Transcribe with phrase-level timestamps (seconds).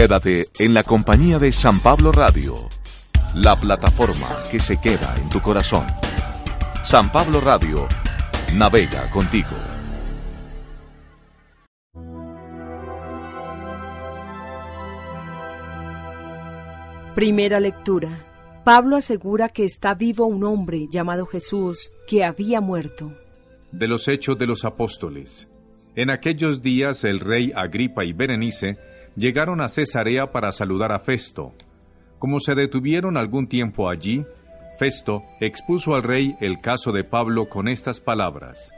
[0.00, 2.54] Quédate en la compañía de San Pablo Radio,
[3.34, 5.84] la plataforma que se queda en tu corazón.
[6.82, 7.86] San Pablo Radio
[8.54, 9.50] navega contigo.
[17.14, 18.24] Primera lectura.
[18.64, 23.12] Pablo asegura que está vivo un hombre llamado Jesús que había muerto.
[23.70, 25.50] De los Hechos de los Apóstoles.
[25.94, 28.78] En aquellos días el rey Agripa y Berenice
[29.16, 31.54] llegaron a Cesarea para saludar a Festo.
[32.18, 34.24] Como se detuvieron algún tiempo allí,
[34.78, 38.72] Festo expuso al rey el caso de Pablo con estas palabras.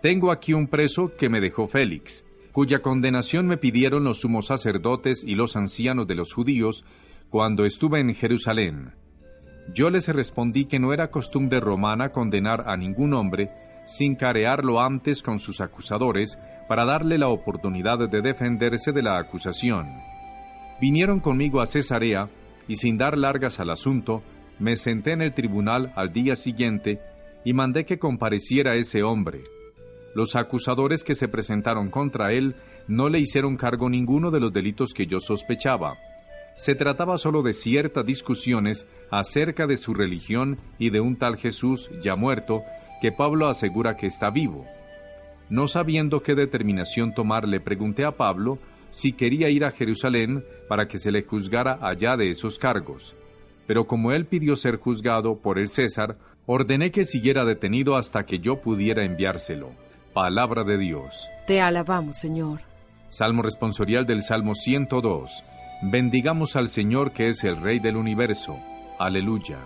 [0.00, 5.22] Tengo aquí un preso que me dejó Félix, cuya condenación me pidieron los sumos sacerdotes
[5.24, 6.84] y los ancianos de los judíos
[7.30, 8.94] cuando estuve en Jerusalén.
[9.72, 13.50] Yo les respondí que no era costumbre romana condenar a ningún hombre
[13.86, 19.88] sin carearlo antes con sus acusadores para darle la oportunidad de defenderse de la acusación.
[20.80, 22.28] Vinieron conmigo a Cesarea
[22.68, 24.22] y sin dar largas al asunto,
[24.58, 27.00] me senté en el tribunal al día siguiente
[27.44, 29.44] y mandé que compareciera ese hombre.
[30.14, 34.92] Los acusadores que se presentaron contra él no le hicieron cargo ninguno de los delitos
[34.92, 35.96] que yo sospechaba.
[36.56, 41.90] Se trataba solo de ciertas discusiones acerca de su religión y de un tal Jesús
[42.02, 42.62] ya muerto
[43.00, 44.66] que Pablo asegura que está vivo.
[45.52, 48.58] No sabiendo qué determinación tomar, le pregunté a Pablo
[48.88, 53.14] si quería ir a Jerusalén para que se le juzgara allá de esos cargos.
[53.66, 58.38] Pero como él pidió ser juzgado por el César, ordené que siguiera detenido hasta que
[58.38, 59.72] yo pudiera enviárselo.
[60.14, 61.28] Palabra de Dios.
[61.46, 62.62] Te alabamos, Señor.
[63.10, 65.44] Salmo responsorial del Salmo 102.
[65.82, 68.58] Bendigamos al Señor que es el Rey del universo.
[68.98, 69.58] Aleluya.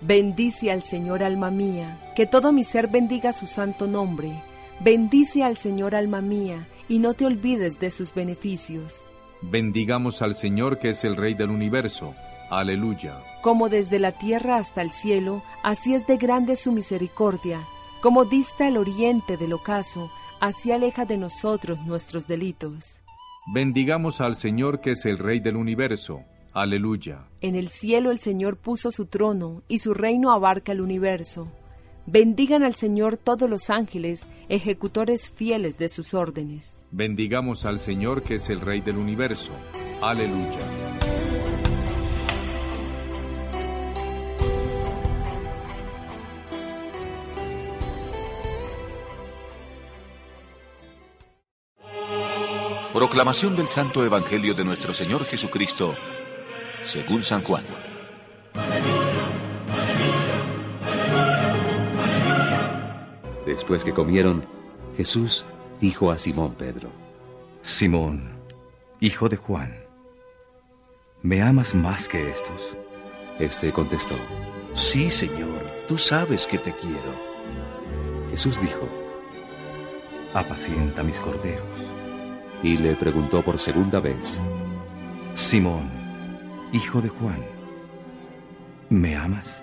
[0.00, 4.40] Bendice al Señor alma mía, que todo mi ser bendiga su santo nombre.
[4.80, 9.06] Bendice al Señor alma mía, y no te olvides de sus beneficios.
[9.42, 12.14] Bendigamos al Señor que es el Rey del universo.
[12.50, 13.22] Aleluya.
[13.42, 17.66] Como desde la tierra hasta el cielo, así es de grande su misericordia.
[18.02, 20.10] Como dista el oriente del ocaso,
[20.40, 23.02] así aleja de nosotros nuestros delitos.
[23.52, 26.22] Bendigamos al Señor que es el Rey del universo.
[26.52, 27.26] Aleluya.
[27.40, 31.48] En el cielo el Señor puso su trono, y su reino abarca el universo.
[32.08, 36.84] Bendigan al Señor todos los ángeles, ejecutores fieles de sus órdenes.
[36.92, 39.50] Bendigamos al Señor que es el Rey del universo.
[40.00, 40.60] Aleluya.
[52.92, 55.96] Proclamación del Santo Evangelio de nuestro Señor Jesucristo,
[56.84, 57.64] según San Juan.
[63.46, 64.44] Después que comieron,
[64.96, 65.46] Jesús
[65.80, 66.90] dijo a Simón Pedro,
[67.62, 68.28] Simón,
[68.98, 69.72] hijo de Juan,
[71.22, 72.76] ¿me amas más que estos?
[73.38, 74.16] Este contestó,
[74.74, 77.14] Sí, Señor, tú sabes que te quiero.
[78.30, 78.86] Jesús dijo,
[80.34, 81.62] Apacienta mis corderos.
[82.62, 84.40] Y le preguntó por segunda vez,
[85.34, 85.88] Simón,
[86.72, 87.42] hijo de Juan,
[88.90, 89.62] ¿me amas?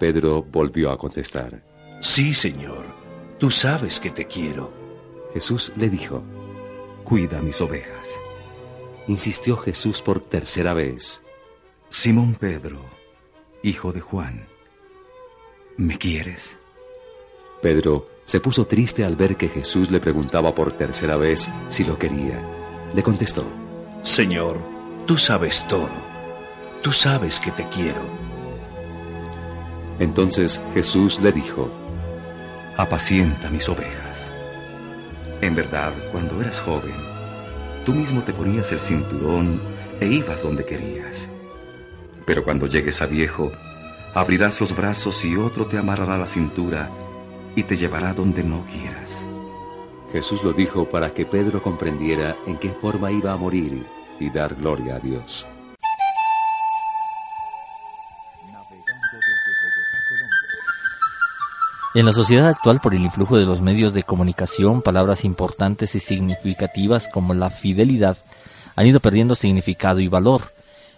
[0.00, 1.62] Pedro volvió a contestar,
[2.00, 3.03] Sí, Señor,
[3.38, 4.72] tú sabes que te quiero.
[5.32, 6.22] Jesús le dijo,
[7.04, 8.08] Cuida mis ovejas.
[9.06, 11.22] Insistió Jesús por tercera vez,
[11.90, 12.80] Simón Pedro,
[13.62, 14.48] hijo de Juan,
[15.76, 16.56] ¿me quieres?
[17.60, 21.98] Pedro se puso triste al ver que Jesús le preguntaba por tercera vez si lo
[21.98, 22.42] quería.
[22.94, 23.46] Le contestó,
[24.02, 24.58] Señor,
[25.06, 25.90] tú sabes todo.
[26.82, 28.02] Tú sabes que te quiero.
[29.98, 31.70] Entonces Jesús le dijo,
[32.76, 34.32] Apacienta mis ovejas.
[35.40, 36.96] En verdad, cuando eras joven,
[37.86, 39.60] tú mismo te ponías el cinturón
[40.00, 41.28] e ibas donde querías.
[42.26, 43.52] Pero cuando llegues a viejo,
[44.12, 46.90] abrirás los brazos y otro te amarrará la cintura
[47.54, 49.22] y te llevará donde no quieras.
[50.10, 53.86] Jesús lo dijo para que Pedro comprendiera en qué forma iba a morir
[54.18, 55.46] y dar gloria a Dios.
[61.96, 66.00] En la sociedad actual, por el influjo de los medios de comunicación, palabras importantes y
[66.00, 68.18] significativas como la fidelidad
[68.74, 70.52] han ido perdiendo significado y valor.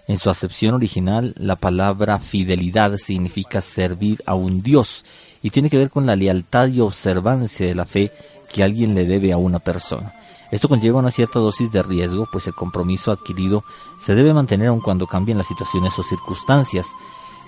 [0.09, 5.05] En su acepción original, la palabra fidelidad significa servir a un Dios
[5.43, 8.11] y tiene que ver con la lealtad y observancia de la fe
[8.51, 10.15] que alguien le debe a una persona.
[10.51, 13.65] Esto conlleva una cierta dosis de riesgo, pues el compromiso adquirido
[13.99, 16.87] se debe mantener aun cuando cambien las situaciones o circunstancias.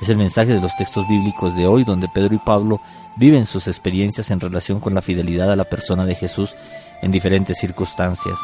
[0.00, 2.80] Es el mensaje de los textos bíblicos de hoy, donde Pedro y Pablo
[3.16, 6.54] viven sus experiencias en relación con la fidelidad a la persona de Jesús
[7.02, 8.38] en diferentes circunstancias.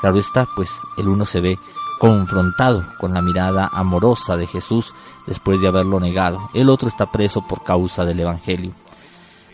[0.00, 1.56] Claro está, pues el uno se ve
[1.98, 4.94] confrontado con la mirada amorosa de Jesús
[5.26, 6.50] después de haberlo negado.
[6.54, 8.72] El otro está preso por causa del Evangelio.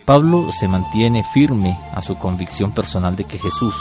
[0.04, 3.74] Pablo se mantiene firme a su convicción personal de que Jesús,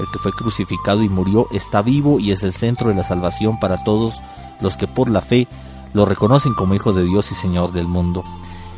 [0.00, 3.60] el que fue crucificado y murió, está vivo y es el centro de la salvación
[3.60, 4.14] para todos
[4.60, 5.46] los que por la fe
[5.94, 8.22] lo reconocen como Hijo de Dios y Señor del mundo.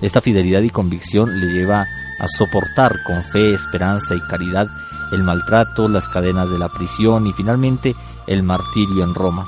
[0.01, 4.69] Esta fidelidad y convicción le lleva a soportar con fe, esperanza y caridad
[5.13, 7.95] el maltrato, las cadenas de la prisión y finalmente
[8.27, 9.47] el martirio en Roma.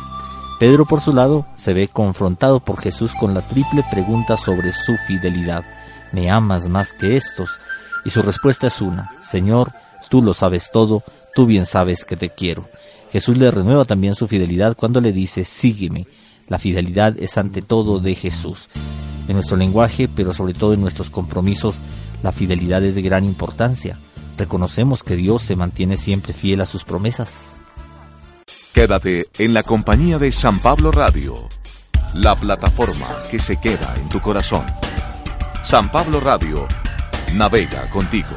[0.59, 4.97] Pedro, por su lado, se ve confrontado por Jesús con la triple pregunta sobre su
[5.07, 5.65] fidelidad.
[6.13, 7.59] ¿Me amas más que estos?
[8.05, 9.73] Y su respuesta es una, Señor,
[10.09, 11.03] tú lo sabes todo,
[11.35, 12.69] tú bien sabes que te quiero.
[13.11, 16.07] Jesús le renueva también su fidelidad cuando le dice, sígueme.
[16.51, 18.69] La fidelidad es ante todo de Jesús.
[19.29, 21.77] En nuestro lenguaje, pero sobre todo en nuestros compromisos,
[22.25, 23.97] la fidelidad es de gran importancia.
[24.37, 27.61] Reconocemos que Dios se mantiene siempre fiel a sus promesas.
[28.75, 31.37] Quédate en la compañía de San Pablo Radio,
[32.15, 34.65] la plataforma que se queda en tu corazón.
[35.63, 36.67] San Pablo Radio
[37.33, 38.29] navega contigo.